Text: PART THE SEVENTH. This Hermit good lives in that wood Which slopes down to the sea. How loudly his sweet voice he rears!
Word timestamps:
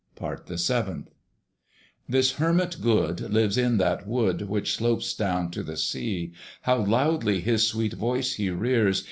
PART 0.15 0.47
THE 0.47 0.57
SEVENTH. 0.57 1.09
This 2.09 2.31
Hermit 2.31 2.77
good 2.81 3.31
lives 3.31 3.55
in 3.55 3.77
that 3.77 4.07
wood 4.07 4.49
Which 4.49 4.73
slopes 4.73 5.13
down 5.13 5.51
to 5.51 5.61
the 5.61 5.77
sea. 5.77 6.33
How 6.63 6.83
loudly 6.83 7.39
his 7.39 7.67
sweet 7.67 7.93
voice 7.93 8.33
he 8.33 8.49
rears! 8.49 8.99